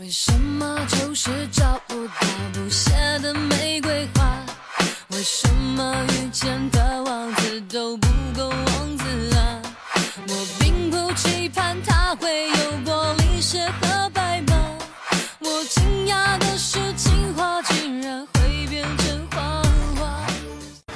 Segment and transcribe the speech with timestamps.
[0.00, 2.90] 为什么就是找不到不谢
[3.22, 4.34] 的玫瑰花？
[5.08, 9.60] 为什么遇见的王子都不够王子啊？
[10.26, 14.54] 我并不期盼他会有玻璃鞋和白马，
[15.40, 19.62] 我惊讶的是情话竟然会变成谎
[19.96, 20.26] 话。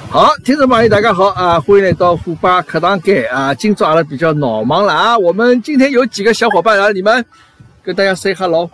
[0.09, 3.53] 好，听众朋友大家好啊，欢迎来到虎爸课堂间啊。
[3.53, 7.23] 今朝阿拉比较闹忙了啊，我们今天有几个小伙伴啊，你们
[7.83, 8.67] 跟大家 say hello。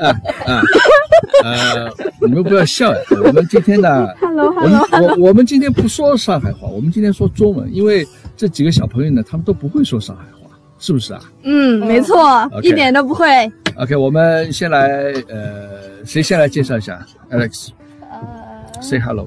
[0.00, 0.08] 啊
[0.46, 0.62] 啊
[1.42, 2.92] 呃，你们不要笑，
[3.24, 8.06] 我们今天呢 Hello 我们我我们今天不说上海话，我们今天说中文，因为
[8.36, 13.26] 这几个小朋友呢，他们都不会说上海话，是不是啊嗯，没错一点都不会。
[13.76, 14.88] ？OK，我们先来
[15.28, 17.00] 呃，谁先来介绍一下
[17.30, 17.68] ？Alex
[18.10, 18.18] 呃
[18.82, 19.26] say hello。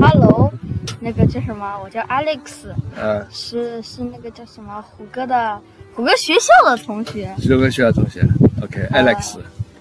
[0.00, 0.52] ，Hello，
[1.00, 1.78] 那个叫什么？
[1.82, 5.58] 我叫 Alex，呃，是是那个叫什么虎哥的
[5.94, 8.22] 虎哥学校的同学，十六个学校同学
[8.62, 9.36] ，OK，Alex，、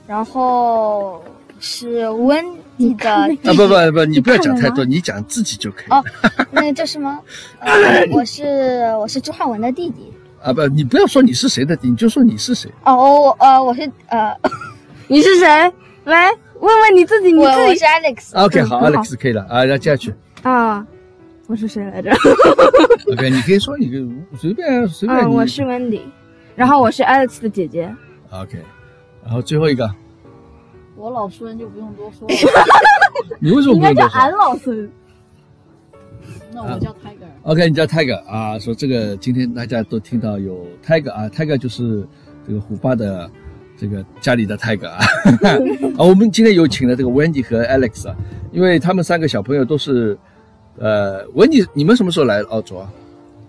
[0.08, 1.24] 然后
[1.60, 2.44] 是温
[2.78, 5.86] 迪的弟弟啊不不不，你不要讲太多，你讲自己就可以。
[5.90, 6.04] 哦，
[6.52, 7.20] 那个叫什么？
[7.60, 8.44] 呃、我是
[9.00, 10.12] 我是朱汉文的弟弟。
[10.42, 12.70] 啊不，你不要说你是谁的弟，你就说你是谁。
[12.84, 14.36] 哦，我呃我是呃
[15.08, 15.46] 你是谁？
[16.04, 16.30] 来
[16.60, 18.46] 问问你自己，你自己是 Alex。
[18.46, 20.14] OK，好，Alex 可以了啊，那接下去。
[20.44, 20.86] 啊。
[21.48, 22.12] 我是谁来着？
[23.14, 23.98] OK，你可以说你个
[24.38, 26.02] 随便随便嗯，我是 Wendy，
[26.56, 27.94] 然后我是 Alex 的姐姐。
[28.32, 28.58] OK，
[29.24, 29.90] 然后最后一个，
[30.96, 32.36] 我老孙就不用多说了，
[33.40, 34.92] 你为什么应该叫不用多说俺老孙。
[36.52, 37.28] 那我叫 Tiger。
[37.44, 42.08] ？OK，你叫 Tiger 啊，说这个今天大家都听到有 Tiger 啊，Tiger 就是
[42.48, 43.30] 这个虎爸的
[43.78, 44.98] 这个家里的 Tiger 啊。
[46.00, 48.16] 啊，我们今天有请了这个 Wendy 和 Alex 啊，
[48.52, 50.18] 因为他们三个小朋友都是，
[50.78, 52.90] 呃，Wendy，你们什么时候来澳洲啊？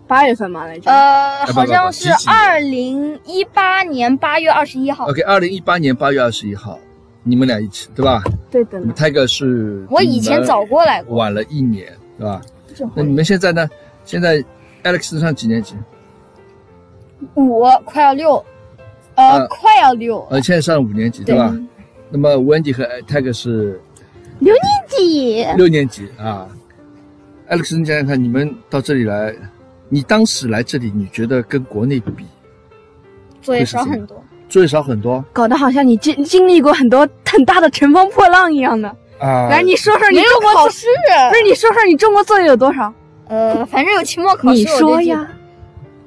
[0.07, 0.89] 八月份吗来着。
[0.91, 5.07] 呃，好像是二零一八年八月二十一号。
[5.09, 6.79] OK，二零一八年八月二十一号，
[7.25, 8.23] 你们俩一起对吧？
[8.51, 8.95] 对的呢那么。
[8.95, 12.41] Tiger 是我以前早过来过，晚了一年，对吧？
[12.95, 13.69] 那你们现在呢？
[14.05, 14.45] 现在
[14.85, 15.75] Alex 上几年级？
[17.35, 18.35] 五快要六，
[19.17, 20.25] 呃，呃快要六。
[20.31, 21.53] 呃，现在上五年级，对吧？
[22.11, 23.81] 那么 Wendy 和 Tiger 是
[24.39, 26.47] 六年级，六年级啊。
[27.49, 29.33] Alex，你讲讲看，你们到这里来，
[29.89, 32.25] 你当时来这里，你觉得跟国内比，
[33.41, 34.23] 作业少很多。
[34.49, 38.89] 作业少很多搞得好像你经经历过很多很大的乘风破浪一样的。
[39.19, 39.49] 啊？
[39.49, 40.87] 来，你说说你没有中国考试，
[41.31, 42.93] 不是你说说你中国作业有多少？
[43.29, 44.59] 呃，反正有期末考试。
[44.59, 45.29] 你说呀。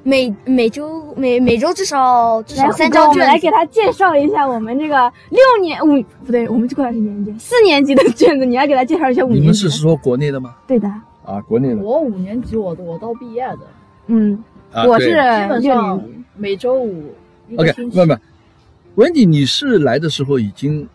[0.02, 3.26] 每每周每每周至少至少来，三张卷。
[3.26, 9.46] 来给他介绍一下我们这个六年五不对，我们这过来是年级四年级的卷子，你来给他介绍一下五你年级你。
[9.48, 10.54] 们是说国内的吗？
[10.66, 10.90] 对的，
[11.30, 13.60] 啊，国内的我五年级我我到毕业的，
[14.08, 14.42] 嗯，
[14.72, 15.14] 啊，我是基
[15.48, 16.24] 本六上年级。
[16.36, 17.14] 每周五
[17.48, 17.96] 一个 OK，星期。
[17.96, 20.88] 不不，Wendy，你是来的时候已经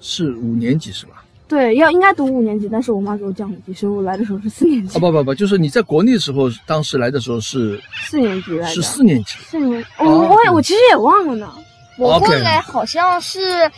[0.00, 1.22] 是五年级是吧？
[1.46, 5.00] 对，要应该读五年级，但是我妈给我降五级，所以我来的时候是四年级啊，。
[5.00, 8.74] 不不不，就是你在国内的时候，当时来的时候是四年级来的。
[8.74, 9.36] 是四年级。
[9.42, 11.52] 四年，哦我我我其实也忘了呢。
[11.98, 13.70] 我过来好像是，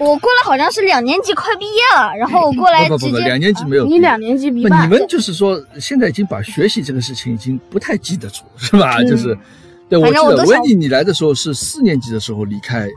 [0.00, 3.84] 我过来好像是两年级快毕业了，然后我过来不不不，直接两年级没有。
[3.84, 4.86] 你两年级比不，半。
[4.86, 8.96] 你们就是说，现在已经把学习这个事情已经不太记得住，是吧？
[8.98, 9.36] 嗯就是，
[9.90, 12.88] 对我记得反正我都想 Wendy 你来的时候是四年级的时候离开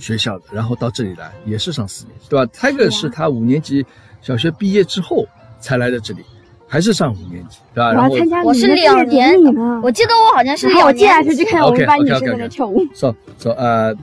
[0.00, 3.86] 学校的，然后到这里来也是上四年级，对吧？Tiger 是他五年级
[4.20, 5.24] 小学毕业之后
[5.60, 6.24] 才来的这里，
[6.66, 7.92] 还是上五年级，对吧？
[7.92, 9.32] 然后我要参加我是你们的两年。
[9.80, 12.84] 我记得我好像是然后我两接下去年级就看我们班女生在那跳舞。
[12.94, 13.94] so so 呃，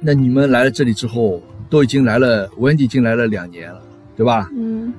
[0.00, 3.82] 那你们来了这里之后，都已经来了，Wendy 已经来了两年了，
[4.16, 4.48] 对吧？
[4.54, 4.92] 嗯，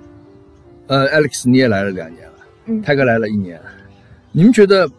[0.87, 2.33] 呃，Alex 你也来了两年了，
[2.65, 3.65] 嗯泰哥来了一年了。
[4.31, 4.89] 你们觉得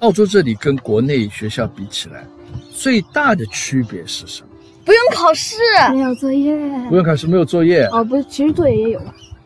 [0.00, 2.24] 澳洲这里跟国内学校比起来，
[2.70, 4.48] 最大的区别是什么？
[4.84, 5.56] 不用考试，
[5.92, 6.54] 没有作业。
[6.88, 9.00] 不用考试，没有作业，哦，不是，其实作业也有。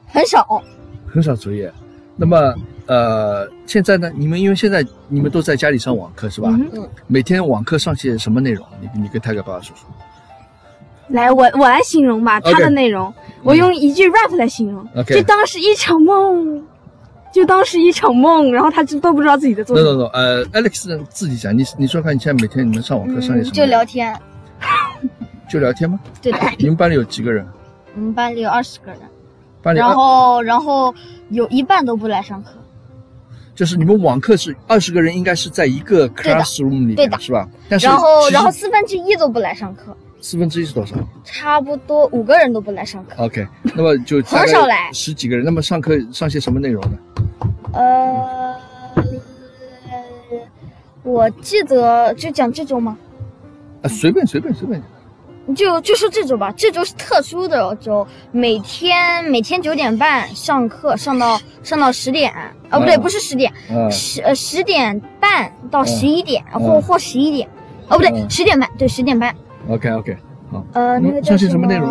[0.09, 0.63] 很少。
[1.07, 1.73] 很少作业。
[2.17, 2.55] 那么
[2.85, 4.13] 呃，现在呢？
[4.15, 6.51] 你们因为现在你们都在家里上网课是吧？
[6.51, 8.67] 嗯嗯每天网课上些什么内容？
[8.81, 9.87] 你你跟泰哥爸爸说说。
[11.11, 13.13] 来，我我来形容吧它的内容，
[13.43, 16.65] 我用一句 rap 来形容就当是一场梦，
[17.33, 20.05] 就当是一场梦，然后他就都不知道自己在做 no 什 no 么。
[20.05, 23.55] no，呃，Alex 自己讲，你你说看，你现在每天你们上网课上些什么？
[23.55, 23.85] 就聊。
[23.85, 24.19] 天。
[25.49, 25.99] 就聊天吗？
[26.23, 27.45] 对的，你们班里有几个人？
[27.97, 29.01] 我们班里有二十个人，
[29.63, 30.95] 班里然后然后
[31.31, 32.51] 有一半都不来上课。
[33.53, 37.49] 就是你们网课是二十个人，应该是在一个 classroom 里面是吧？
[37.69, 40.95] 但是然后然后四分之一都不来上课，四分之一是多少
[41.25, 43.23] 差不多五个人都不来上课。
[43.23, 45.45] ？OK，那么就很少来十几个人。
[45.45, 46.99] 那么上课上些什么内容呢？
[47.73, 48.55] 呃，
[51.03, 52.97] 我记得就讲这周吗？
[53.83, 54.83] 啊，随便随便随便。
[55.57, 62.31] 就就说这周吧，这周是特殊的周，每天每天九点半上课，上到上到十点，
[62.69, 67.49] 啊不对，嗯不是十点，啊十呃十点半到嗯十一点，嗯或或十一点，
[67.89, 69.35] 哦不对，嗯十点半，对十点半，
[69.69, 70.17] ，OK OK，
[70.51, 71.91] 好呃嗯那个叫什上些什么内容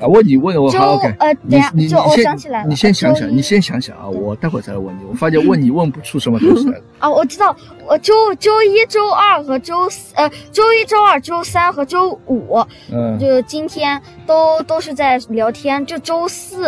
[0.00, 1.12] 啊，问你问我周好 OK。
[1.18, 5.04] 呃你等下就我想起来了，你先想想，你先想想啊，我待会儿再来问你。
[5.10, 6.80] 我发现问你问不出什么东西来。
[7.00, 16.66] 啊， 我知道，我周周一周二和周四呃周一周二周三和周五，嗯，就今天都都是在聊天，就周四，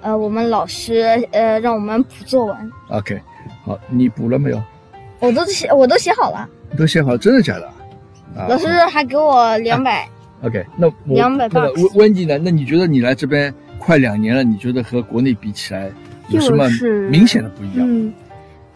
[0.00, 1.00] 呃我们老师
[1.32, 2.56] 呃让我们补作文
[2.90, 3.20] ，OK，
[3.64, 4.62] 好，你补了没有？
[5.18, 6.48] 我都写我都写好了。
[6.76, 7.68] 都写好，真的假的？
[8.36, 10.08] 啊，老师还给我两百
[10.42, 12.38] ，OK，那我200那温温迪呢？
[12.38, 15.90] 那你觉得你来这边快两年了，你觉得和国内比起来
[16.28, 17.86] 有什么就是明显的不一样？
[17.88, 18.12] 嗯，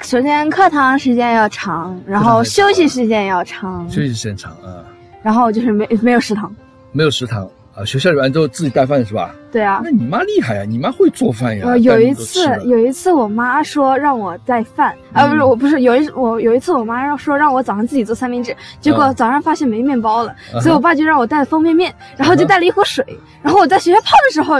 [0.00, 4.84] 首先课堂时间要长，然后休息时间要长，休息时间长啊，
[5.22, 6.54] 然后就是没没有食堂。
[6.92, 7.48] 没有食堂
[7.82, 9.34] 啊，学校里完之后自己带饭是吧？
[9.50, 11.64] 对啊那，你妈厉害呀，你妈会做饭呀。
[11.66, 23.04] 呃，有一次有一次我妈说让我带饭，啊不是嗯我不是有一我有一次我妈让说让我早上自己做三明治，结果嗯早上发现没面包了，所以我爸就让我带方便面，然后就带了一壶水，
[23.42, 24.54] 然后我在学校泡的时候，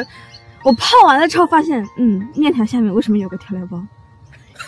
[0.65, 3.81] 我泡完了之后发现，嗯，面条下面为什么有个调料包？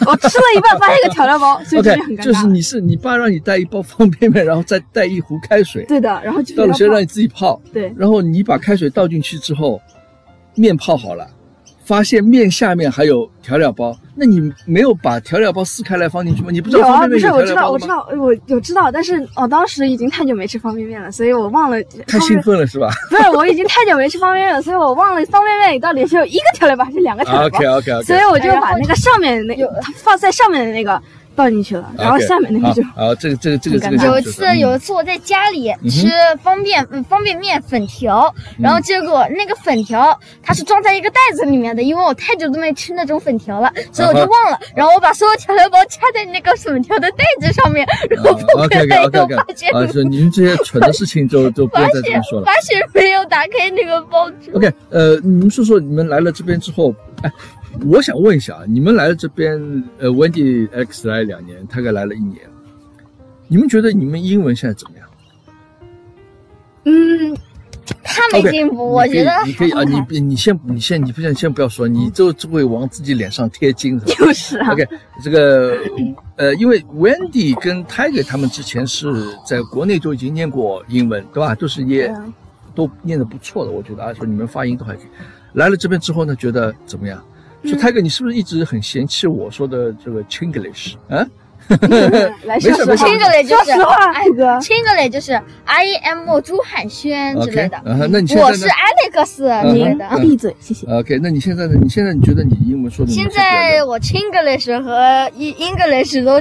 [0.07, 2.23] 我吃了一半发现一个调料包， 所以很尴尬。
[2.23, 7.93] 就是你是你爸让你带一包方便面，然后再带一壶开水，对的，然后就到了学校让你自己泡，对。
[7.97, 9.81] 然后你把开水倒进去之后，
[10.55, 11.27] 面泡好了，
[11.85, 16.49] 发现面下面还有调料包，那你没有把调料包撕开来放进去吗？
[16.51, 17.79] 你不知有啊，道方便面不是我知道我？
[17.79, 21.77] 知道我有知道，但是我当时已经太久没吃方便面了，所以我忘了
[22.07, 27.59] 太兴奋了是吧不是，我已经太久没吃方便面了，所以我忘了方便面里到底是有一个调料包还是两个调料包。
[27.59, 31.01] ？OK OK OK，所以我就把那个上面的那有放在上面的那个
[31.35, 34.07] 倒进去了，然后下面那个就好，好这个这个这个这个很尴尬。
[34.07, 36.09] 有一次有一次我在家里吃
[36.43, 52.47] 方便嗯方便面粉条，然后结果那个粉条它是装在一个袋子里面的，因为我太久都没吃那种粉条了，所以我就忘了，然后我把所有调料包插在那个粉条的袋子上面，然后不 OK 后 OK，发现啊，是你们这些蠢的事情就就不要发现再这么说了。
[52.47, 52.53] 发。
[52.65, 54.57] 现没有打开那个包装。
[54.57, 56.95] OK，呃，你们说说你们来了这边之后，
[57.25, 57.33] 哎，
[57.89, 59.53] 我想问一下啊，你们来了这边，
[59.99, 62.41] 呃，Wendy X 来两年，他概来了一年，
[63.49, 65.09] 你们觉得你们英文现在怎么样？
[66.85, 67.35] 嗯，
[68.03, 74.13] 他没进步，我觉得你可以啊，你你你先你先你不先先不要说，你就只会往自己脸上贴金是吧？
[74.27, 74.87] 就是啊 OK，
[75.23, 75.79] 这个
[76.37, 79.11] 呃，因为 Wendy 跟 Tiger 他们之前是
[79.47, 81.55] 在国内就已经念过英文，对吧？
[81.55, 82.33] 都是也嗯
[82.75, 85.07] 都念得不错的，我觉得，啊，说你们发音都还可以。
[85.55, 87.21] 来了这边之后呢，觉得怎么样？
[87.65, 91.27] 说 Tiger，你是不是一直很嫌弃我说的这个 Chinglish 啊？
[92.45, 95.33] 来没事没事说实话，听着嘞就是说实话，哎虎哥，听着嘞就是
[95.65, 97.81] I am 朱海轩之类的。
[98.11, 100.07] 那你现在我是呢 Alex 之类的。
[100.11, 100.87] 嗯闭嘴，谢谢。
[100.89, 101.79] ？OK，那你现在呢？
[101.81, 106.33] 你现在你觉得你英文说的现在我 Chinglish 和 E- English 都，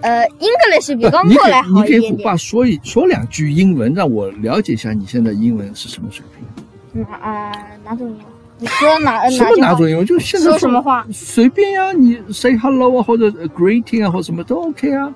[0.00, 2.34] 呃，English 比刚过来好一点点给虎爸。
[2.34, 6.46] 说一说两句英文，让我了解一下你现在英文是什么水平？
[6.94, 7.52] 哪啊
[7.84, 8.24] 哪种英文？
[8.58, 9.88] 你说哪什么哪种？
[9.90, 10.06] 英文？
[10.06, 11.04] 就现在说什么话？
[11.12, 15.12] 随便呀、你 say hello 啊，或者 greeting 啊，或者什么都 OK 啊。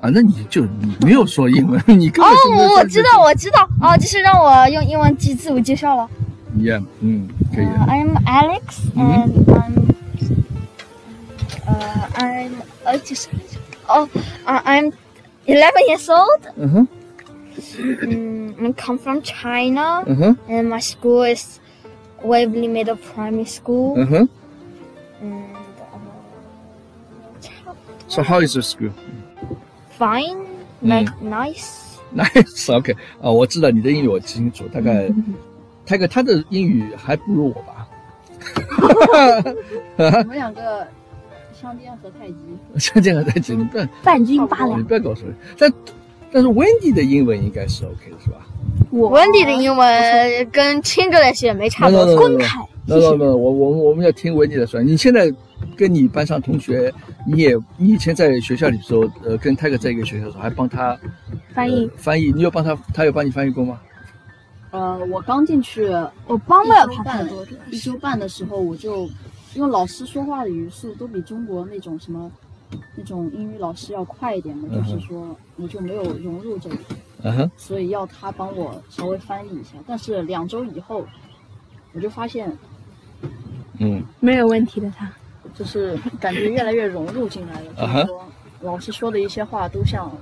[0.00, 6.08] 啊，那你就你没有说英文， 你根哦本就没有，在我知道，我知道，哦，就是让我用英文记自我介绍了。
[6.56, 8.60] Yeah，嗯，可以 I'm Alex
[8.96, 9.72] 嗯 and I'm，
[11.66, 12.50] 呃，I'm
[12.84, 13.28] 呃就是，
[13.86, 14.08] 哦，
[14.44, 14.92] 啊 I'm
[15.46, 16.40] eleven years old.
[16.56, 16.88] 嗯哼，
[17.57, 21.59] Mm, I come from China, 嗯哼， and my school is
[22.23, 23.95] Waverly Middle Primary School.
[23.97, 24.29] 嗯哼。
[25.21, 25.53] And
[28.07, 28.91] So how is the school?
[29.97, 30.45] fine,
[30.81, 31.97] like nice.
[32.13, 35.09] Nice, OK 啊，我知道你的英语我清楚，大概
[35.85, 37.87] 泰哥他的英语还不如我吧？
[39.97, 40.85] 我们两个
[41.59, 42.35] 相煎何太急。
[42.77, 45.71] 像这样在这，你不要半斤八两你，不要告诉我，但
[46.30, 48.46] 但是 Wendy 的英文应该是 OK 的，是吧？
[48.90, 52.16] 我 Wendy 的英文跟 Chinglish 也没差多少。
[52.16, 52.56] 公开
[52.86, 54.82] ，no no no，我我我们要听 Wendy 的说。
[54.82, 55.32] 你现在
[55.76, 56.92] 跟你班上同学，
[57.26, 60.98] 你也你以前在学校里的时候，呃，跟泰哥在一个学校的时候，还帮他
[61.54, 63.80] 翻译呃翻译，你有帮他，他有帮你翻译过吗？
[64.70, 65.86] 呃，我刚进去
[66.26, 69.08] 我帮不了他半太多，一周半的时候，我就
[69.54, 72.30] 因为老师说话的语速都比中国那种什么
[72.96, 76.78] 那种英语老师要快一点的，嗯就是说我就没有融入这里，
[77.22, 79.72] 嗯哼，所以要他帮我稍微翻译一下。
[79.86, 81.06] 但是两周以后，
[81.92, 82.50] 我就发现
[83.78, 85.10] 嗯，没有问题的他。
[85.54, 88.06] 就是感觉越来越融入进来了。
[88.06, 88.22] 说，
[88.60, 90.12] 老师说的一些话都像，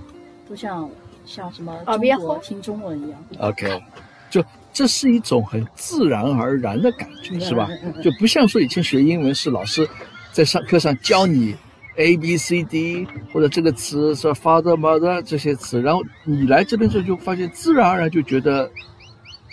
[0.48, 0.88] 都像
[1.26, 3.20] 像什么耳边风中国听中文一样。
[3.40, 3.82] OK，
[4.30, 7.68] 就这是一种很自然而然的感觉，是吧
[8.02, 9.86] 就不像说以前学英文是老师
[10.30, 11.54] 在上课上教你
[11.96, 18.70] A B C D 或者这个词是 father mother 这些词，然后你来这边之后就发现自然而然就觉得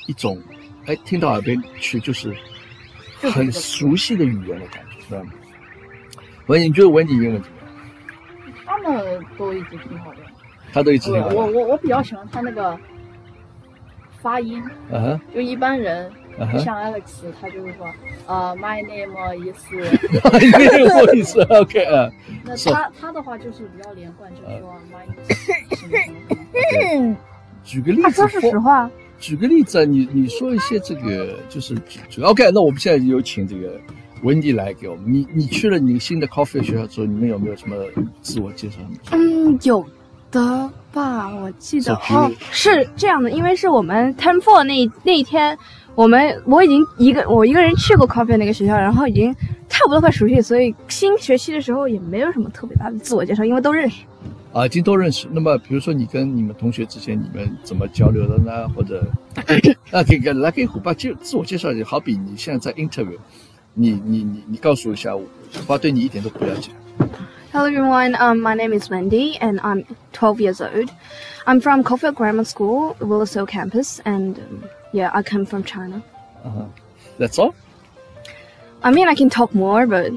[0.08, 0.42] 一种，
[0.86, 2.36] 哎，听到耳边去就是
[3.22, 5.32] 很熟悉的语言的感觉，知道吗？
[6.48, 7.68] 文，你觉得文迪英文怎么样？
[8.66, 10.18] 他们都一直挺好的。
[10.74, 11.36] 他都一直我挺好的。
[11.36, 12.78] 我我我比较喜欢他那个
[14.22, 16.12] 发音，嗯哼，就一般人
[16.60, 17.02] 像 Alex，
[17.40, 17.88] 他就是说，
[18.28, 19.76] 呃，My name 意思。
[20.58, 21.42] 没有意思。
[21.44, 22.12] OK，嗯。
[22.46, 25.06] 那是他他的话就是比较连贯，就是说 My
[26.90, 27.16] name
[27.64, 33.80] 举个例子，他说是实话，举个例子啊，你你说一些这个就是举举 OK，那我们现在有请这个
[34.24, 35.06] 温迪来给我们。
[35.14, 37.76] 你你去了你新的 coffee 学校之后，你们有没有什么
[38.22, 38.78] 自我介绍？
[39.12, 39.86] 嗯，有
[40.30, 45.58] 的吧，我记得哦，是这样的，因为是我们 Term Four 那那一天，
[45.96, 49.34] 我们我已经一个我一个人去过 Coffee 那个学校，然后已经
[49.70, 54.04] 差不多快熟悉，所以新学期的时候也没有什么特别大的自我介绍，因为都认识。
[54.54, 55.28] 啊，已经都认识。
[55.32, 58.68] 那么比如说你跟你们同学之间，你们怎么交流的呢？
[58.70, 59.06] 或者
[59.92, 63.18] 啊，给给来给虎爸介自我介绍一下，好比你现在在 interview，
[63.76, 65.22] 你你你你告诉一下我，
[65.56, 66.72] 虎爸对你一点都不了解。
[67.52, 70.90] Hello everyone, um, my name is Wendy and I'm 12 years old.
[71.46, 76.03] I'm from Caulfield Grammar School, Willis Hill campus, and um, yeah, I come from China.
[76.45, 76.69] 啊、
[77.19, 77.55] That's all。
[78.83, 80.13] I mean, I can talk more, but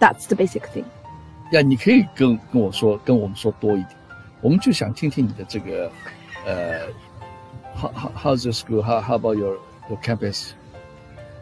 [0.00, 0.84] that's the basic thing.
[1.52, 3.90] 呀，你可以跟跟我说，跟我们说多一点，
[4.40, 5.90] 我们就想听听你的这个，
[6.46, 6.86] 呃，
[7.76, 8.82] how how how's your school?
[8.82, 10.52] How how about your your campus?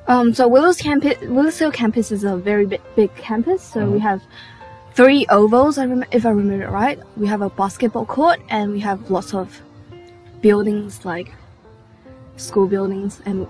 [0.07, 3.63] Um, so Willis campus, Willis Hill campus is a very big, big campus.
[3.63, 4.03] So we Mhm.
[4.03, 4.21] have
[4.95, 6.99] three ovals, I rem- if I remember it right.
[7.17, 9.63] We have a basketball court, and we have lots of
[10.43, 11.33] buildings like
[12.40, 13.46] school buildings, and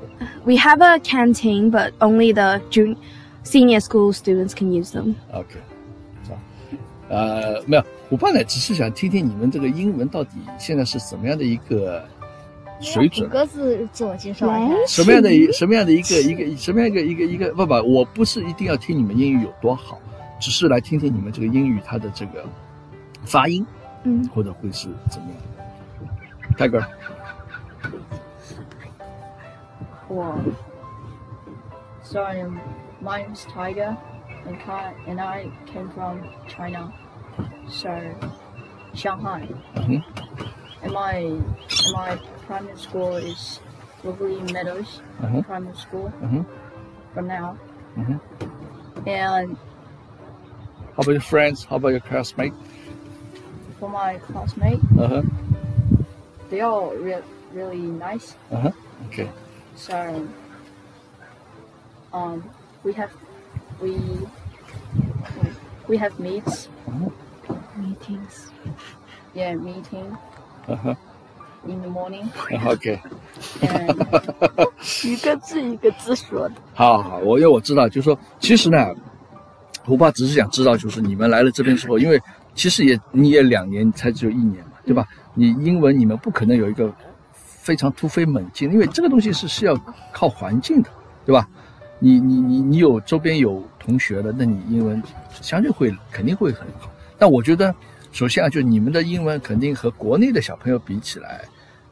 [0.45, 2.97] we have a canteen, but only the jun-
[3.43, 5.15] senior school students can use them.
[5.31, 5.59] OK，
[6.29, 6.35] 啊，
[7.09, 12.03] 呃，没有，我爸呢，只是想听听你们这个英文到底现在是怎么样的一个
[12.81, 14.75] 水五准，个字自我介绍一下。
[14.87, 19.99] 什么样的一什么样的一个一个什么样一个一个一个不不，我不是一定要听你们英语有多好，
[20.39, 22.45] 只是来听听你们这个英语它的这个
[23.23, 23.65] 发音，
[24.03, 25.37] 嗯，或者会是怎么样。
[26.57, 26.83] Tiger，
[30.09, 30.57] So um,
[32.15, 32.59] I am.
[32.99, 33.95] my name's Tiger,
[34.47, 36.91] and, Kai, and I came from China,
[37.69, 37.91] so
[38.95, 39.47] Shanghai.
[39.75, 39.99] Mm-hmm.
[40.81, 43.59] And my and my primary school is
[44.03, 45.41] Lovely Meadows mm-hmm.
[45.41, 46.41] Primary School mm-hmm.
[47.13, 47.59] from now.
[47.95, 49.07] Mm-hmm.
[49.07, 49.57] And
[50.95, 51.65] how about your friends?
[51.65, 52.53] How about your classmate?
[53.79, 55.21] For my classmate, uh-huh.
[56.49, 57.21] they all re-
[57.53, 58.35] really nice.
[58.51, 58.71] Uh-huh.
[59.07, 59.29] Okay.
[59.79, 59.95] So
[62.11, 62.43] um,
[62.83, 63.11] we have
[63.81, 63.95] we
[65.87, 66.67] we have meets,
[67.77, 68.51] Meetings.
[69.33, 70.11] yeah, meeting
[70.67, 70.97] 嗯哼
[71.65, 72.99] in the morning,，OK。
[73.61, 73.95] and
[75.07, 76.55] 一个字一个字说的。
[76.73, 78.93] 好好好，我因为我知道，就是说，其实呢，
[79.85, 82.21] 胡爸只是想知道，就是你们来了这边之后，因为
[82.53, 85.07] 其实也你也两年才只有一年嘛，对吧？
[85.33, 86.93] 你英文你们不可能有一个
[87.61, 89.75] 非常突飞猛进，因为这个东西是是要
[90.11, 90.89] 靠环境的，
[91.25, 91.47] 对吧？
[91.99, 95.03] 你你你你有周边有同学的，那你英文
[95.41, 96.89] 相对会肯定会很好。
[97.17, 97.75] 但我觉得，
[98.11, 101.41] 首先啊，就你们的英文肯定和国内的小朋友比起来，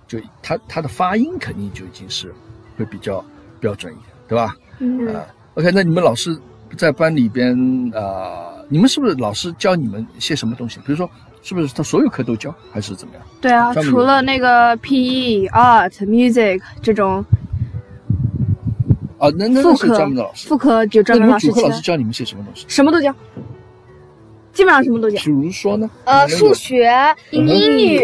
[0.07, 2.33] 就他他的发音肯定就已经是
[2.77, 3.23] 会比较
[3.59, 4.55] 标准一点，对吧？
[4.79, 6.39] 嗯啊，OK，那你们老师
[6.77, 7.53] 在班里边
[7.93, 10.77] 啊、呃你们是不是老师教你们一些什么东西？
[10.81, 11.09] 比如说，
[11.41, 13.23] 是不是他所有课都教，还是怎么样？
[13.39, 17.23] 对啊，除了那个 PE、Art、Music 这种
[19.17, 20.47] 啊，那那是科专门的老，师。
[20.47, 22.65] 副科就专门老师其他课老师教你们些什么东西？
[22.67, 23.13] 什么都教，
[24.51, 25.17] 基本上什么都教。
[25.23, 25.89] 比如说呢？
[26.05, 26.89] 呃，数，学、
[27.31, 28.03] 嗯英语，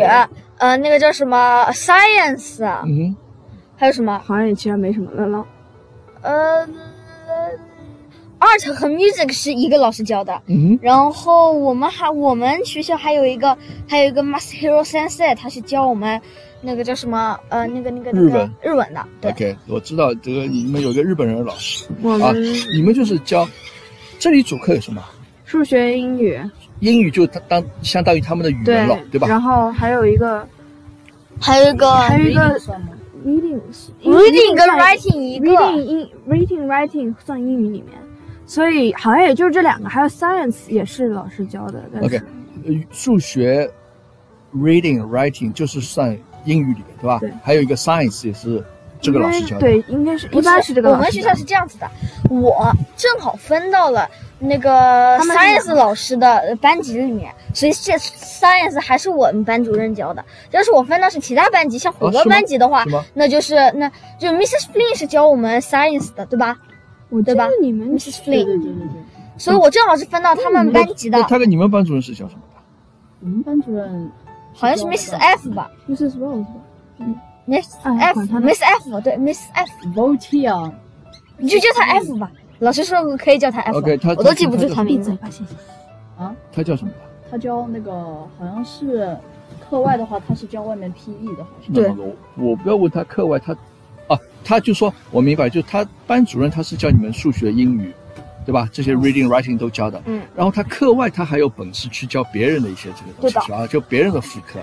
[0.57, 3.15] 呃，那个叫什么 science，嗯
[3.75, 5.45] 还有什么好像也其他没什么了了。
[6.21, 6.65] 呃
[8.43, 10.41] ，art 和 music 是一个老师教的。
[10.47, 13.57] 嗯，然后我们还我们学校还有一个
[13.87, 16.19] 还有一个 Masahiro Sensei，他是教我们
[16.61, 19.31] 那个叫什么呃那个那个那个日文日文的，对。
[19.31, 22.43] OK，我知道这个你们有一个日本人的老师我啊们，
[22.75, 23.47] 你们就是教
[24.19, 25.03] 这里主课有什么？
[25.45, 26.39] 数学、英语，
[26.79, 29.27] 英语就当当相当于他们的语文了，对吧？
[29.27, 30.47] 然后还有一个
[31.39, 32.59] 还有一个还有一个
[33.23, 33.59] ？reading
[34.03, 37.91] reading 跟 writing 一个 reading 英 reading writing 算英语里面，
[38.45, 41.83] 所以好像也就是这两个，还有 science 也是老师教的。
[42.01, 42.21] OK
[42.65, 43.69] 呃，数学
[44.55, 47.19] reading writing 就是算英语里面对吧？
[47.19, 48.63] 对还有一个 science 也是
[49.01, 49.61] 这个老师教的。
[49.61, 51.89] 对，应该是不一般是这个老师我们学校是这样子的，
[52.29, 54.09] 我正好分到了
[54.39, 60.23] 那个 science 老师的班级里面，所以现 science 还是我们班主任教的。
[60.51, 64.67] 要是我分到是其他班级，像虎哥班级的话，那就是那就 Mrs.
[64.73, 66.57] Flynn 是教我们 science 的，对吧
[67.13, 68.25] 我记对吧你们？Mrs.
[68.25, 69.01] 对 Flynn，对对对对，
[69.37, 72.59] 所以我正好是分到他们班级的，他跟你们班主任是叫什么的？
[73.21, 74.11] 我们班主任
[74.53, 75.15] 好像是 Mrs.
[75.15, 76.17] F 吧 Mrs.
[76.17, 76.61] Rose 吧
[77.45, 80.71] ？，Miss 哎 F 管他呢 Miss F 对 Miss F，Voltaire，
[81.37, 82.31] 你就叫他 F 吧。
[82.59, 83.75] 老师说可以叫他 F，
[84.17, 85.11] 我都记不住他他名字。
[85.11, 85.55] 闭嘴吧，谢谢。
[86.51, 86.91] 他叫什么？
[87.29, 89.17] 他教那个好像是
[89.69, 91.73] 课外的话，他是教外面 PE 的，好像。
[91.73, 93.57] 对我我不要问他课外他，啊，
[94.43, 97.93] 他就说我明白，就他班主任他是教你们数学、英语，
[98.45, 98.67] 对吧？
[98.71, 100.01] 这些 reading、writing 都教的。
[100.05, 100.21] 嗯。
[100.35, 103.67] 然后他课外他还有本事去教别人的一些这个东西，对的是吧？
[103.67, 104.59] 就别人的副课。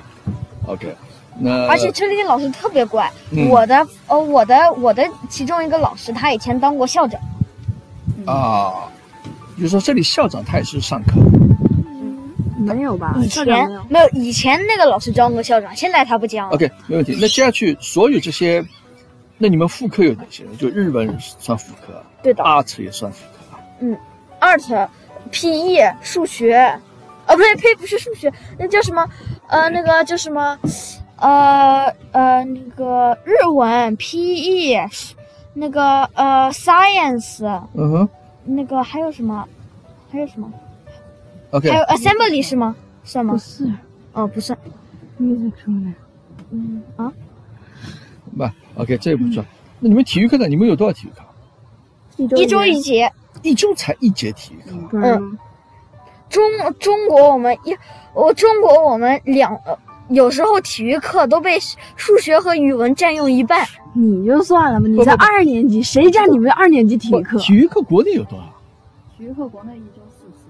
[0.66, 0.94] OK，
[1.38, 7.20] 那而且这里的老师特别乖，嗯我的呃我的我的其中一个老师，他以前当过校长，
[8.26, 8.86] 啊，
[9.56, 11.14] 就是说这里校长他也是上课。
[12.58, 13.16] 没有吧？
[13.22, 13.86] 以前没有。
[13.88, 16.54] 没有以前那个老师教过校长，现在他不教了。
[16.54, 17.16] OK，没问题。
[17.18, 18.62] 那接下去所有这些，
[19.42, 20.44] 那你们副科有哪些？
[20.58, 23.96] 就日文算副科对的，art 也算副课嗯。
[24.38, 24.88] ，art、
[25.32, 26.56] PE、数学，
[27.26, 29.08] 哦，不对，呸，不是数学，那叫什么？
[29.48, 30.58] 呃，那个叫什么？
[31.16, 34.76] 呃呃，那个日文、PE，
[35.54, 37.42] 那个呃 science，
[37.74, 38.08] 嗯哼
[38.44, 39.46] 那个还有什么？
[40.12, 40.52] 还有什么
[41.52, 42.74] ？，OK，还有 assembly 是吗？
[43.04, 43.32] 算吗？
[43.34, 43.72] 不是
[44.12, 44.58] 哦，不算。
[45.18, 45.96] music 什么的。
[46.50, 47.12] 嗯啊，
[48.36, 48.44] 不
[48.80, 49.44] ，OK，这也不算。
[49.78, 50.46] 那你们体育课呢？
[50.46, 52.36] 你们有多少体育课？
[52.36, 53.10] 一周一节。
[53.42, 54.76] 一周才一节体育课。
[54.92, 55.38] 嗯
[56.28, 56.42] 中
[56.78, 57.76] 中国我们一
[58.14, 59.76] 我中国我们两呃
[60.10, 61.58] 有时候体育课都被
[61.96, 63.66] 数学和语文占用一半。
[63.94, 67.38] 你就算了吧，你不不不才二年级，谁占你们二年级体育课？
[67.38, 68.44] 体育课国内有多少？
[69.16, 70.44] 体育课国内一周四次，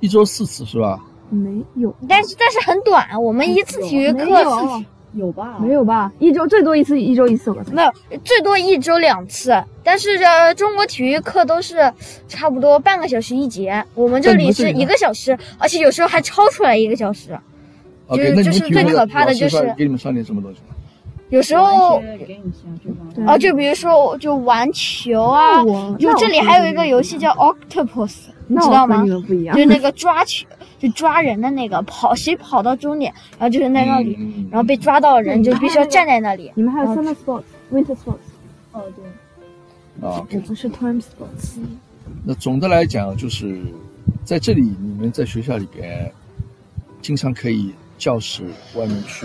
[0.00, 0.98] 一周四次是吧？
[1.28, 5.56] 没有，但是但是很短，我们一次体育课没有有吧？
[5.60, 6.12] 没有吧？
[6.18, 7.62] 一周最多一次，一周一次，吧。
[7.70, 7.92] 没有
[8.24, 11.92] 最多一周两次，但是这中国体育课都是
[12.28, 17.38] 差不多半个小时一节，我们这里是一个小时，而且有时候还超出来一个小时
[18.06, 20.60] ，OK，就是那你就是最可怕的就是给你们上点什么东西？
[21.28, 22.02] 有时候
[23.26, 25.64] 啊，就比如说就玩球啊，
[25.98, 29.18] 就这里还有一个游戏叫 Octopus，你知道吗就。
[29.64, 30.46] 那个抓球，
[30.82, 36.50] 就抓人的那个跑，谁跑到终点，然后就是在那里，嗯然后被抓到的人就必须要站在那里。
[36.56, 38.18] 你们还有 summer sports、winter sports，
[38.72, 41.60] 哦，对，啊我不是 term sports。
[42.24, 43.62] 那总的来讲，就是
[44.24, 46.12] 在这里，你们在学校里边，
[47.00, 48.42] 经常可以教室
[48.74, 49.24] 外面去，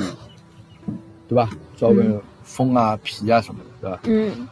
[1.27, 1.49] 对吧？
[1.75, 4.35] 在外面风啊、皮啊什么的，对吧？
[4.37, 4.47] 嗯，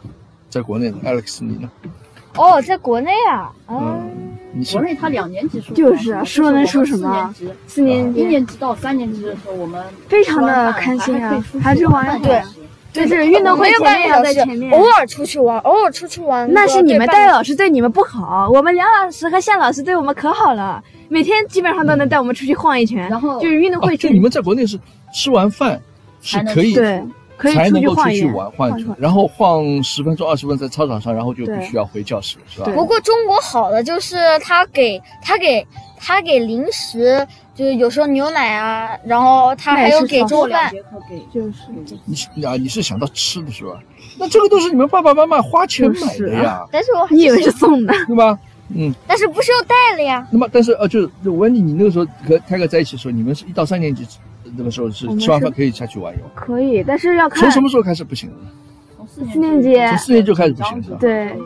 [0.49, 1.69] 在国内呢，Alex 你呢？
[2.37, 3.97] 哦，在国内啊，啊，
[4.53, 7.33] 嗯，国内他两年级输就是啊输输能说什么
[7.67, 12.41] 四年一年级到三年级的时候，我们非常的开心啊还是玩对
[12.93, 14.71] 对，就是运动会前面在前面，。
[14.71, 16.49] 偶尔出去玩，偶尔出去玩。
[16.53, 23.09] 那是你们带戴老师对你们不好，我们梁老师和夏老师对我们可好了，每天基本上都能带我们出去晃一圈。
[23.09, 24.79] 然后就是运动啊，会前就你们在国内是
[25.13, 25.81] 吃完饭
[26.21, 27.03] 是可以对
[27.37, 32.71] 可以才能够出去玩晃一圈，然后晃十分钟、二十分钟在操场上，然后就对必须要回教室了，是吧？
[32.73, 35.65] 不过中国好的就是他给他给
[35.97, 40.71] 他给零食，就是有时候牛奶啊，然后他还有给粥饭。
[41.33, 41.53] 就是
[42.33, 43.79] 你啊，你是想到吃的是吧？
[44.17, 47.93] 那这个都是你们爸爸妈妈花钱买的呀， 但是我 你以为是送的？
[48.07, 48.37] 对吧？
[48.73, 50.25] 嗯， 但是不是要带了呀？
[50.31, 54.05] 那么但是呃，就是我问你，你那个时候和泰哥在一起的时候，你们是一到三年级
[54.55, 58.31] 那个时候是吃完饭可以下去玩游，可以，但是要看从什么时候开始不行？
[58.95, 60.97] 从四四年级从四年级就开始不行是吧？
[60.99, 61.37] 对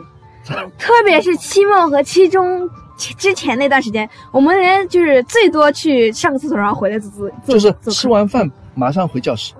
[0.78, 9.52] 特别是期末和期中期之前那段时间，我们连就是最多去上个厕所，然后回来自自自就是吃完饭马上回教室，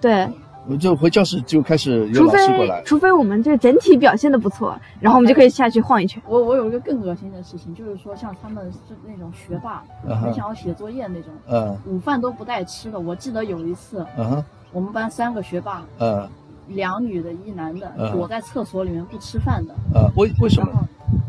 [0.00, 0.28] 对，
[0.68, 2.84] 我就回教室就开始有除老师过来非。
[2.86, 6.22] 除非我们这整体表现的不错， 然后我们就可以下去晃一圈。
[6.26, 9.82] 我我有一个更恶心的事情，就是说像他们是那种学霸，
[10.22, 13.00] 很想要写作业那种，嗯午饭都不带吃的。
[13.00, 16.28] 我记得有一次，嗯哼我们班三个学霸，嗯
[16.68, 19.74] 两女的一男的，嗯躲在厕所里面不吃饭的。
[19.94, 20.72] 嗯，为为什么？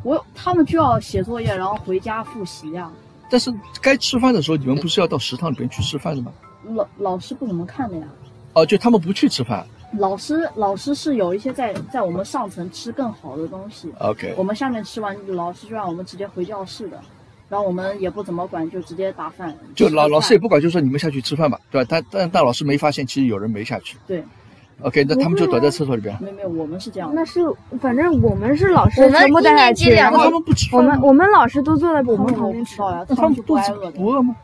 [0.03, 2.91] 我他们就要写作业，然后回家复习呀、
[3.29, 6.31] 但是该吃饭的时候，你们不是要到食堂里边去吃饭的吗？
[6.73, 8.03] 老老师不怎么看的呀。
[8.59, 9.65] 哦，就他们不去吃饭，
[9.97, 16.99] 老师老师是有一些在在我们上层吃更好的东西，OK，我们下面吃完，老师就让我们直接回教室的，
[17.47, 19.55] 然后我们也不怎么管，就直接打饭。
[19.75, 21.87] 就老老师也不管，就说你们下去吃饭吧，对吧？
[21.89, 23.97] 但但但老师没发现，其实有人没下去。
[24.05, 24.23] 对
[24.81, 26.15] ，OK，那他们就躲在厕所里边。
[26.21, 27.15] 没有没有，我们是这样的。
[27.15, 27.39] 那是
[27.79, 30.81] 反正我们是老师我们全部带下一年级去，然那他们不吃我？
[30.81, 33.91] 们我们老师都坐在我们旁边吃呀，那他们肚子挨饿的。
[33.91, 34.35] 不饿吗？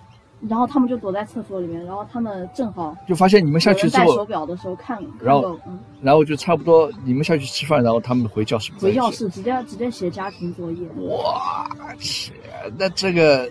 [0.50, 8.72] 然后他们就躲在厕所里面，然后他们正好就发现你们下去之后，戴手表的时候看，然后嗯，然后就差不多你们下去吃饭，然后他们回教室。
[8.80, 9.10] 回教。
[9.12, 12.34] 室直接直接写家庭作业，哇去，
[12.78, 13.50] 那这个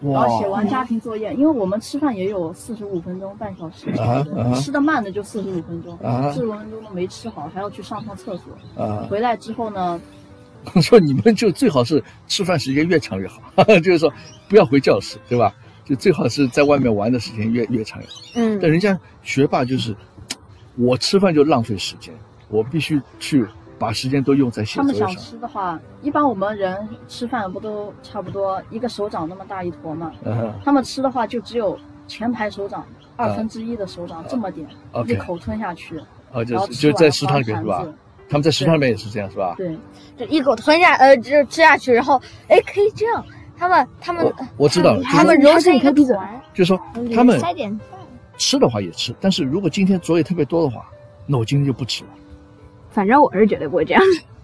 [0.00, 8.82] 然后写完家庭作业，因为我们吃饭也有四十五分钟、半小时啊啊吃的慢的就四十五分钟啊，四十五分钟都没吃好，还要去上趟厕所。
[8.82, 10.00] 啊，回来之后呢，
[10.80, 13.40] 说你们就最好是吃饭时间越长越好，
[13.82, 14.10] 就是说
[14.48, 15.54] 不要回教室，对吧？
[15.84, 18.14] 就最好是在外面玩的时间越越长越好。
[18.36, 19.94] 嗯但人家学霸就是，
[20.76, 22.12] 我吃饭就浪费时间，
[22.48, 23.46] 我必须去
[23.78, 25.08] 把时间都用在写他们想。
[25.16, 30.10] 吃的话，一般我们人吃饭不都差不多一个手掌那么大一坨嘛？
[30.24, 35.98] 嗯他们吃的话就只有前排手掌二分之一的手掌这么点，啊一口吞下去，
[36.32, 37.86] 啊，就是就在食堂里面是吧
[38.26, 39.54] 他们在食堂里面也是这样是吧？
[39.58, 39.76] 对，
[40.16, 43.24] 就一口吞下，呃，就吃下去，然后哎，可以这样。
[43.56, 46.80] 他们他们我我知道了，他们揉成一个团，就是说
[47.14, 47.98] 他们塞点饭。
[48.36, 50.86] 吃的话也吃，但是如果今天作业特别多的话，
[51.26, 52.10] 那我今天就不吃了，
[52.90, 54.02] 反正我是绝对不会这样。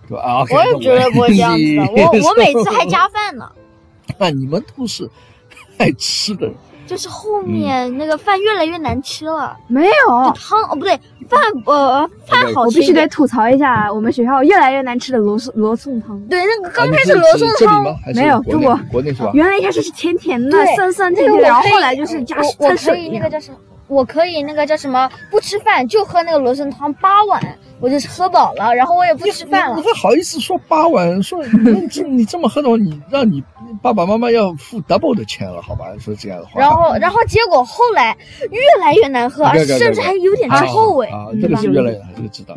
[0.08, 0.22] 对吧？
[0.22, 3.50] 啊，OK，我也绝对不会这样子的， 我我每次还加饭呢。
[4.18, 5.08] 那你们都是
[5.78, 6.54] 爱吃的人，
[6.90, 10.98] 就是后面那个饭越来越难吃了，没有，汤哦不对，
[11.28, 13.06] 饭呃饭好吃我必须得。
[13.06, 16.20] 吐槽一下我们学校越来越难吃的罗宋罗宋汤。
[16.28, 19.30] 对，那个刚啊开始罗宋汤没有中国国内是吧？
[19.34, 23.08] 原来一开始是甜甜的，酸酸甜甜的，然后后来就是加我我可以。
[23.10, 23.56] 那个叫什么？
[23.90, 25.10] 我可以那个叫什么？
[25.30, 27.42] 不吃饭就喝那个罗宋汤八碗，
[27.80, 29.82] 我就喝饱了，然后我也不吃饭了你。
[29.82, 31.20] 还好意思说八碗？
[31.22, 33.42] 说你这你这么喝的话，你让你
[33.82, 35.86] 爸爸妈妈要付 double 的钱了，好吧？
[35.98, 38.16] 说这样的话，然后，然后结果后来
[38.50, 41.08] 越来越难喝，而甚至还有点之后味。
[41.08, 42.56] 啊，这个是越来越难，这个知道。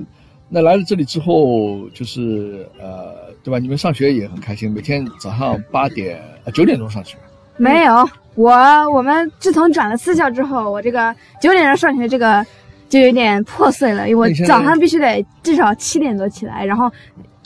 [0.50, 3.58] 那来了这里之后，就是呃，对吧？
[3.58, 7.18] 你们上学也很开心，每天早上八点啊九点钟上学，
[7.58, 8.52] 没有，我
[8.92, 12.46] 我们自从转了私校之后，我这个九点钟上学这个
[12.90, 16.92] 就有点破碎了，因为我早上必须得至少七点多起来，然后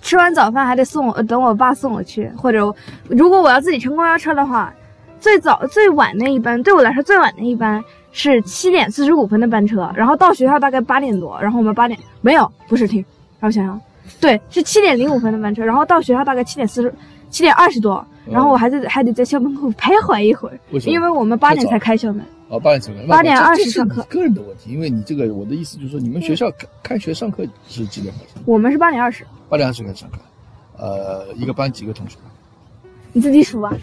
[0.02, 2.74] 吃完早饭还得送我，呃等我爸送我去，或者
[3.10, 4.74] 如果我要自己乘公交车的话，
[5.20, 13.04] 最早最晚的一班对我来说最晚的一班是七点四十五分的班车，然后到学校大概八点多，然后我们八点没有不是听，
[13.39, 13.82] 让我想想，
[14.22, 16.93] 对，是七点零五分的班车，然后到学校大概七点四十
[17.30, 20.94] 七点二十多，然后我还在还得在校门口徘徊一会儿，为什么？
[20.94, 22.24] 因为我们八点才开校门。
[22.50, 28.36] 哦，八点才开，八点20那这这是上课个人的问题，因为你这个我的意思就是说，你们学校开开学上课是几点开始？
[28.46, 30.18] 我们是八点二十，八点二十开始上课，
[30.78, 32.18] 呃，一个班几个同学？
[33.12, 33.74] 你自己数吧。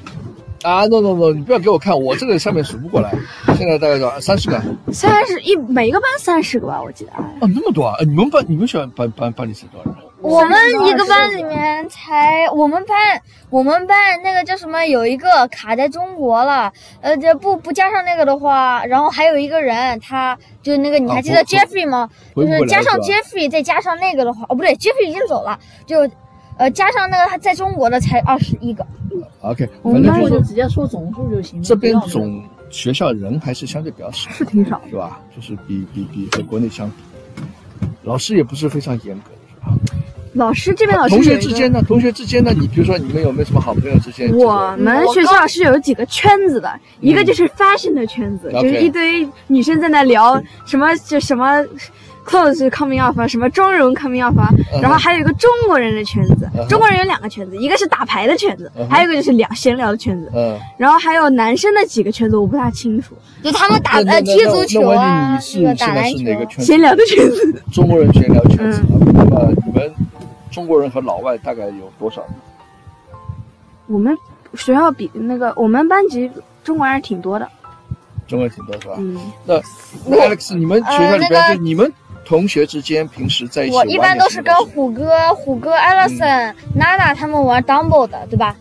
[0.64, 3.12] 啊，no no no，你不要给我看，我这个上面数不过来，
[3.59, 4.18] 现在大概多少？
[4.18, 4.61] 三十个？
[4.90, 7.12] 三十一每个班三十个吧，我记得。
[7.12, 7.94] 啊哦，那么多啊！
[7.98, 9.94] 呃你们班你们学校班班班里是多少人？
[10.22, 16.72] 我们一个班里面才，我们班我们班那个叫什么，有一个卡在中国了，
[17.03, 22.09] 呃，这不不加上那个的话，然后还有一个人，他就那个你还记得 Jeffrey 吗？
[22.35, 26.09] 就是加上 Jeffrey 再加上那个的话，哦不对，Jeffrey 已经走了，就
[26.56, 28.86] 呃加上那个他在中国的才二十一个。
[29.40, 31.64] OK，我们班反正就直接说总数就行了。
[31.64, 34.80] 这边总学校人还是相对比较少，是挺少。
[34.88, 35.20] 是吧？
[35.34, 36.96] 就是比比比和国内相比，
[38.02, 39.76] 老师也不是非常严格，是吧？
[40.32, 41.80] 老师这边老师同学之间呢？
[41.86, 42.52] 同学之间呢？
[42.58, 44.34] 你比如说你们有没有什么好朋友之间？
[44.36, 46.68] 我们学校是有几个圈子的，
[47.00, 51.64] 一个就是 fashion 的圈子就是一堆女生在那聊什么就什么
[52.24, 54.34] clothes coming off 啊，什么妆容 coming off
[54.80, 66.64] 然后还有一个中国人的圈子中国人有两个圈子，一个是打牌的圈子还有一个就是聊闲聊的圈子，嗯，然后还有男生的几个圈子我不大清楚，就他们打呃踢足球啊，是那个打篮球是哪个圈子？
[66.64, 68.82] 闲聊的圈子， 中国人闲聊圈子。
[68.90, 69.92] 嗯那么你们
[70.50, 72.22] 中国人和老外大概有多少？
[73.87, 74.16] 我们
[74.54, 76.30] 学校比那个我们班级
[76.62, 77.48] 中国人挺多的，
[78.26, 78.94] 中国人挺多是吧？
[78.98, 79.60] 嗯，那
[80.06, 81.92] 那 Alex，你们学校里边就你们
[82.24, 88.56] 同学之间平时在一起我一般都是跟虎哥、虎哥、艾勒森、娜娜他们玩 Dumble 的，对吧？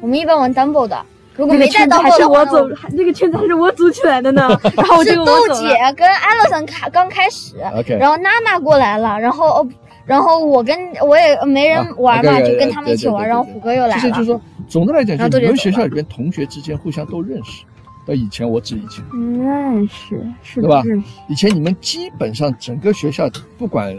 [0.00, 1.04] 我们一般玩 Dumble 的。
[1.34, 7.56] 如果没带个圈子还 Dumble 的话，是我走，那个圈子还是我组起来的呢， 然后我是就豆姐跟 Alison 开刚开始
[7.98, 9.68] 然后娜娜过来了，然后哦
[10.04, 14.00] 然后我跟我也没人玩嘛，啊就跟他们一起玩，对对对对然后虎哥又来了。
[14.00, 17.62] 其实就是说，总的来讲，就是你们学校里边同学之间互相都认识，
[18.06, 20.82] 到以前我指以前，认识是对吧。
[21.28, 23.96] 以前你们基本上整个学校不管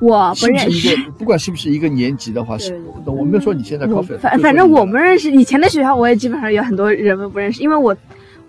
[0.00, 0.96] 我不认识。
[1.18, 2.70] 不管是不是一个年级的话，是
[3.04, 3.14] 对。
[3.14, 7.96] 我没有说你现在我 coffee，反反正我们认识，以前的学校我也基本上有很多人们不认识，因为我，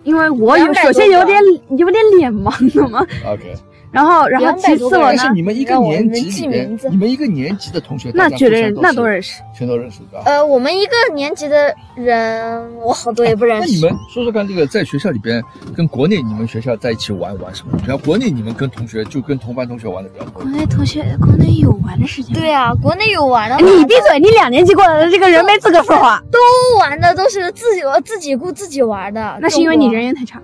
[0.03, 1.39] 因为我有首先有点
[1.77, 3.55] 有点脸盲的嘛，OK，
[3.93, 9.41] 然后然后其次我是，你们一个年级里边名字，你们一个年级的同学，那绝对那都认识。
[9.55, 10.23] 全都认识的啊。
[10.25, 13.67] 呃，我们一个年级的人，我好多也不认识。
[13.67, 15.43] 那你们说说看，这个在学校里边
[15.77, 17.77] 跟国内你们学校在一起玩玩什么？
[17.87, 20.43] 然后国内你们跟同学就跟同班同学玩的比较多国。
[20.45, 22.33] 内同学，国内有玩的时间。
[22.33, 24.19] 对啊，国内有玩的，哎你闭嘴！
[24.19, 26.19] 你两年级过来的，这个人没资格说话。
[26.31, 26.39] 都
[26.79, 29.37] 玩的都是自己自己顾自己玩的。
[29.39, 30.41] 那是因为你人缘太差。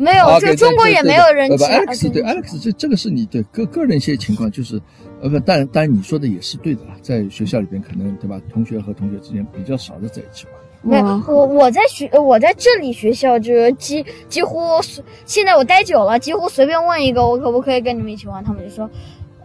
[0.00, 1.64] 没有就中国也没有人不气。
[1.64, 4.80] Alex 对啊 Alex 这这个是你对个个人一些情况，就是
[5.20, 10.54] 呃不，当然当然你说的也是对的啊，在学校里边可能对吧，同学和同学之间比较少的在一起玩。
[10.82, 18.90] 没有，我我在学我在这里学校就几几乎是现在我待久了，几乎随便问一个我可不可以跟你们一起玩，他们就说，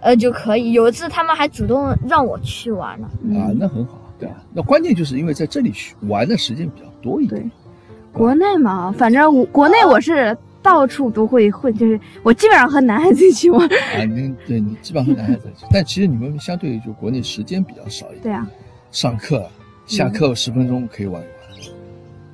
[0.02, 0.72] 呃就可以。
[0.72, 3.08] 有一次他们还主动让我去玩了。
[3.38, 4.42] 啊，那很好，对啊？
[4.54, 7.50] 那关键就是因为在这里学玩的时间比较多一点对。
[8.16, 13.62] 国内嘛，反正我国内我是到处都会混，就是我基本上和男孩子一起玩。
[13.68, 18.24] 啊，你对你基本上和男孩子一起， 但其实你们相对于就国内时间比较少一点。
[18.24, 18.48] 对啊，
[18.90, 19.46] 上课
[19.86, 21.34] 下课十分钟可以玩一玩，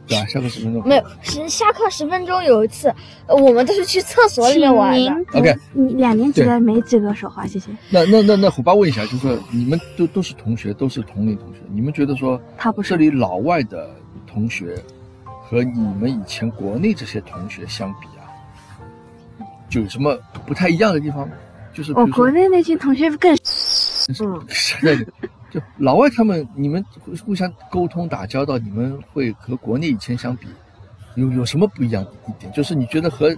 [0.07, 0.25] 对吧？
[0.27, 2.93] 下课十分钟没有，是下课十分钟有一次，
[3.25, 5.39] 呃我们都是去厕所里面玩的。
[5.39, 7.71] OK 你两年级的没资格说话，谢谢。
[7.89, 13.89] 那那那那虎爸问一下，就是说你们都都是同学，都是同龄同学，你们觉得说他不是这里老外的
[14.27, 14.77] 同学
[15.51, 18.23] 和你们以前国内这些同学相比啊，
[19.69, 21.27] 就有什么不太一样的地方？
[21.73, 23.29] 就是我国内那些同学更
[24.21, 24.45] 嗯，
[25.51, 30.47] 就老外他们，你们互互相沟通打交道，你们会和国内以前相比，
[31.15, 32.49] 有有什么不一样的一点？
[32.53, 33.35] 就是你觉得和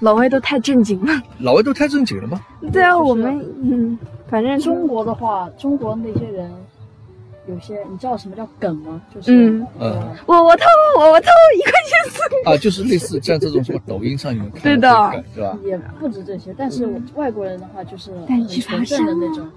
[0.00, 1.18] 老外都太正经了。
[1.38, 2.38] 老外都太正经了吗？
[2.70, 6.50] 对啊，我们嗯，反正中国的话，中国那些人
[7.46, 9.02] 有些，你知道什么叫梗吗？
[9.12, 9.66] 就是嗯
[10.26, 10.64] 我我偷
[10.98, 11.26] 我我偷
[11.56, 12.50] 一块钱四个。
[12.50, 15.58] 啊，就是类似像这种什么抖音上你们看对的是吧？
[15.64, 19.50] 也不止这些，但是外国人的话就是很纯正的那种，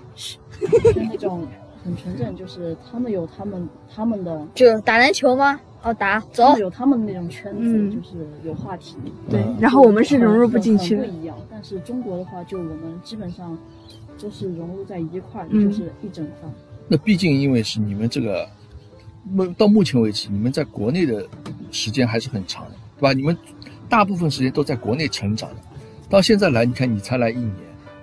[0.94, 1.48] 就那种
[1.84, 5.60] 很纯正，就是他们有他们他们的，就打篮球吗？
[5.84, 6.58] 哦，打，走。
[6.58, 8.98] 有他们的那种圈子，嗯就是有话题。
[9.30, 10.96] 对嗯，然后我们是融入不进去。
[10.96, 11.38] 不一样。
[11.52, 13.56] 但是中国的话，就我们基本上
[14.20, 16.50] 都是融入在一块就是一整块。
[16.88, 18.48] 那毕竟因为是你们这个，
[19.24, 21.28] 目到目前为止，你们在国内的
[21.72, 23.14] 时间还是很长的，对吧？
[23.14, 23.36] 你们
[23.90, 25.56] 大部分时间都在国内成长的，
[26.10, 27.56] 到现在来，你看你才来一年，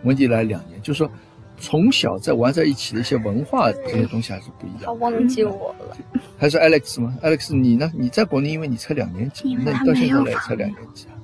[0.03, 1.11] 文迪来两年，就是说
[1.59, 4.99] 从小在玩在一起的一些文化这些东西还是不一他样。
[4.99, 5.97] 忘记我了。
[6.37, 7.91] 还是 Alex 吗？Alex 你呢？
[7.95, 11.15] 你在国内，因为你才两年级那你到现在来才两年级啊，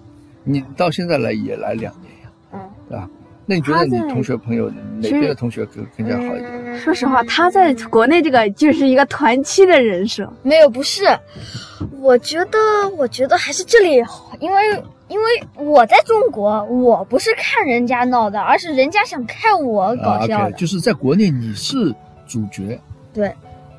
[0.45, 3.11] 你到现在来也来两年呀，嗯，对吧？
[3.47, 6.58] 那你觉得你同学朋友哪边的同学更更加好一点？
[6.79, 10.33] 嗯说实话，他在国内这个就是一个团欺的人设。
[10.43, 11.05] 没有，不是，
[12.01, 12.59] 我觉得，
[12.97, 15.25] 我觉得还是这里好，因为因为
[15.57, 21.95] 我在中国，我不是看人家闹的，而是人家想看我搞啊笑就是在国内你是
[22.27, 22.81] 主角，
[23.13, 23.25] 对，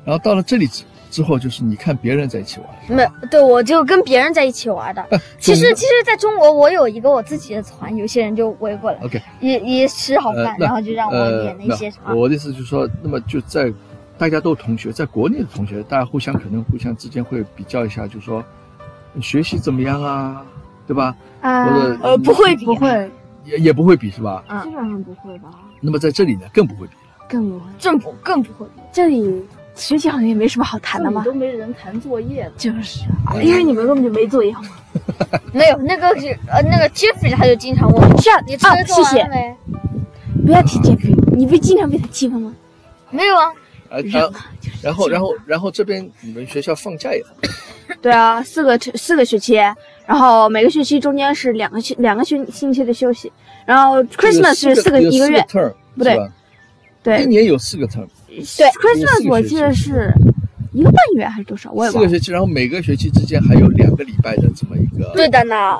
[0.04, 0.68] 然后到了这里
[1.10, 5.04] 之之后，就是你看别人在一起玩，没有，对我就跟别人在一起玩的。
[5.38, 13.72] 其实，其实，在中国，我有一个我自己的团，有些人就围过来，OK，也也吃好饭，呃然后就让我呃演那些那我的意思就是说，那么就在
[14.16, 18.42] 大家都同学，在国内的同学，大家互相可能互相之间会比较一下，就说
[19.20, 20.42] 学习怎么样啊，
[20.86, 21.14] 对吧？
[21.42, 23.10] 啊或者呃不会比不会，
[23.44, 24.42] 也也不会比是吧？
[24.48, 27.26] 嗯基本上不会吧，那么在这里呢，更不会比了。
[27.28, 27.64] 更不会。
[27.80, 28.82] 更不更不会比。
[28.92, 29.44] 这里
[29.80, 31.24] 学习好像也没什么好谈的嘛？
[31.24, 34.68] 都没人谈作业的，就是啊，因为你们根本就没作业好吗？
[35.52, 39.18] 没有那个是呃那个 Jeffrey 他就经常问我，是啊你，作啊业，做谢谢。
[39.20, 39.56] 完了没？
[40.46, 42.54] 不要提这句，你不是经常被他欺负吗？
[43.10, 43.52] 没有啊，
[43.90, 44.30] 啊，然后
[44.82, 47.50] 然后然后然后这边你们学校放假也很
[48.00, 49.54] 对啊，四个四个学期，
[50.06, 53.30] 然后每个学期中间是两个星两个星星期的休息，
[53.66, 55.44] 然后 Christmas 是四个一个月，
[55.96, 56.16] 不对
[57.02, 60.12] 对一年有四个 term，对四，Christmas 个学期我记得是
[60.72, 62.08] 一个半月还是多少，我也忘了。
[62.08, 65.10] 四个学期，然后每个学期之间还有两个礼拜的这么一个。
[65.14, 65.78] 对的呢，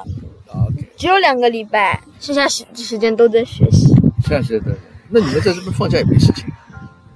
[0.97, 3.95] 只有两个礼拜，剩下时时间都在学习。
[4.27, 4.77] 这样是的。
[5.09, 6.45] 那你们在这边放假也没事情，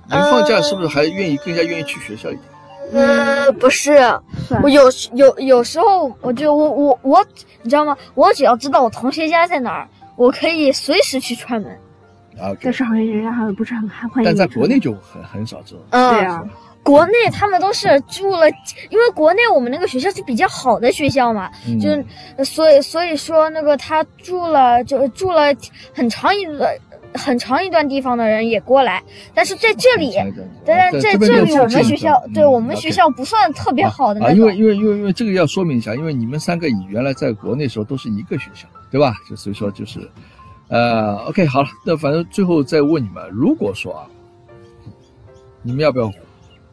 [0.09, 2.45] 你们放假是不是还愿意更加愿意去学校一点？
[2.93, 3.93] 呃，不是，
[4.63, 7.25] 我有时有有时候我就我我我，
[7.63, 7.97] 你知道吗？
[8.15, 11.77] 我只要知道我同学家在哪儿，我可以随时去串门。
[12.63, 12.73] 但。
[12.73, 14.25] 是好像人家好像不是很欢迎。
[14.25, 15.81] 但在国内就很很少这种。
[15.91, 16.45] 嗯，对啊，
[16.83, 18.49] 国内他们都是住了，
[18.91, 22.05] 因为国内我们那个学校是比较好的学校嘛，嗯就是
[22.37, 25.55] 呃所以所以说那个他住了就住了
[25.95, 26.77] 很长一段
[27.15, 30.13] 很长一段地方的人也过来，但是在这里，
[30.67, 34.39] 但是在这里我们学校对我们学校不算特别好的啊，那种。
[34.39, 39.15] 因为因为因为因为这个要说明一下，因为你们三个以原来在国内时候都是一个学校，对吧？
[39.31, 40.01] 就所以说就是，
[40.69, 44.07] 呃，OK，好了，那反正最后再问你们，如果说啊，
[45.63, 46.11] 你们要不要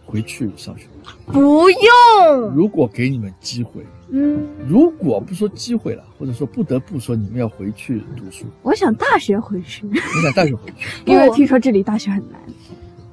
[0.06, 0.86] 回去上学？
[1.26, 10.86] 不用，如果给你们机会，嗯，如果不说机会了，或者说不得不说你们要回去读书，我想大学回去，你想大学回去？
[11.06, 12.42] 因为听说这里大学很难。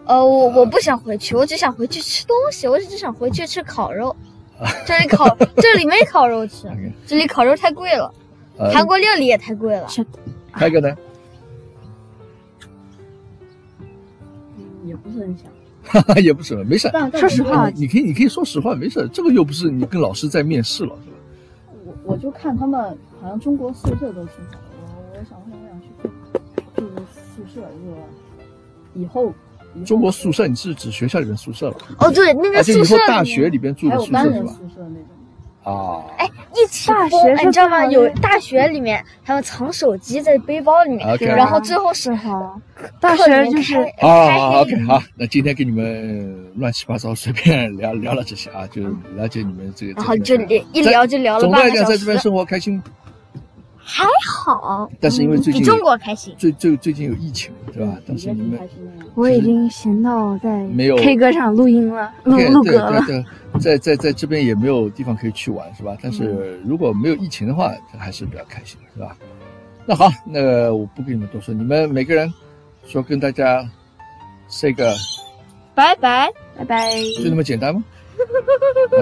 [0.07, 4.15] 呃，我我不想回去，我只想回去吃东西，我只想回去吃烤肉。
[4.87, 6.67] 这里烤这里没烤肉吃
[7.07, 8.13] 这里烤肉太贵了，
[8.59, 9.87] 呃，韩国料理也太贵了。
[10.67, 10.97] 一个呢？
[14.59, 15.47] 嗯，也不是很想。
[16.23, 16.91] 也不是，没事。
[17.15, 19.09] 说实话你你可以你可以说实话，没事。
[19.11, 21.17] 这个又不是你跟老师在面试了，是吧？
[21.87, 22.79] 我我就看他们
[23.23, 25.89] 好像中国宿舍都挺好的，我我想我想去
[26.77, 26.87] 住
[27.37, 28.07] 宿舍，如果
[28.93, 29.33] 以后
[29.87, 31.77] 中国宿舍，你是指学校里面宿舍了？
[32.01, 34.53] 哦，对，那个而且以宿舍大学里边住的宿舍是吧？
[34.53, 35.07] 宿舍那种。
[35.69, 37.85] 啊，哎，一起大疯学你知道吗？
[37.87, 42.55] 有大学里面还有藏手机在背包里面然后最后是是哈，
[43.01, 48.83] 大学就是开啊，OK，好，那今天给你们乱七八糟随便聊聊了这些啊，就
[49.15, 49.93] 了解你们这个。
[49.93, 52.83] 然后就聊一聊就聊了总的来讲，半个小在这边，生活开心，
[53.91, 56.35] 还好，但是因为最近比中国开心。
[56.37, 57.97] 最最最近有疫情，对吧？
[58.07, 58.61] 但是你们。
[59.15, 63.03] 我已经闲到在没有 K 歌上录音了，录对对录歌了。
[63.07, 63.25] 对
[63.55, 65.97] 对，在在在这边也没有地方可以去玩，是吧？
[66.03, 69.17] 但是如果没有疫情的话，还是比较开心的，是吧？
[69.87, 72.31] 那好，那我不跟你们多说，你们每个人
[72.85, 73.67] 说跟大家
[74.49, 74.95] say 个
[75.75, 76.31] 拜拜。
[76.59, 76.93] 拜拜。
[77.17, 77.83] 就那么简单吗？
[78.21, 79.01] 啊，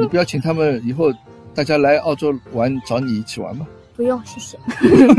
[0.00, 1.12] 你不要请他们以后
[1.54, 3.66] 大家来澳洲玩，找你一起玩吗？
[3.98, 4.56] 不用，谢谢。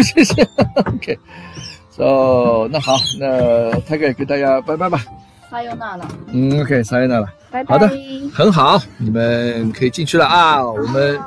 [0.02, 0.42] 谢谢。
[0.86, 5.04] OK，so 那好，那 Tiger 跟大家拜拜吧。
[5.52, 6.08] 撒尤那拉。
[6.32, 7.92] 嗯，OK，撒由那拉，拜拜好的，
[8.34, 10.64] 很好，你们可以进去了啊。
[10.64, 11.20] 我们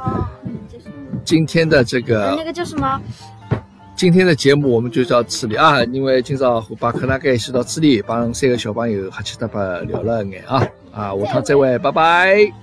[1.27, 2.99] 今天的这个那个叫什么？
[3.95, 12.62] 今天的节目我们就到此里啊，因为今朝把克拉盖是到此里，帮三个小朋友哈气搭巴聊了一眼啊啊，下趟再会，拜拜。